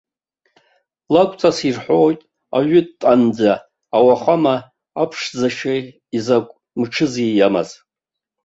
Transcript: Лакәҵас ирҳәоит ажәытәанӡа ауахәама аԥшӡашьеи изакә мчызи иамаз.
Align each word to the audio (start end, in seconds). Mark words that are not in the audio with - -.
Лакәҵас 1.13 1.57
ирҳәоит 1.67 2.19
ажәытәанӡа 2.57 3.51
ауахәама 3.95 4.55
аԥшӡашьеи 5.01 5.81
изакә 6.17 6.51
мчызи 6.81 7.29
иамаз. 7.37 7.69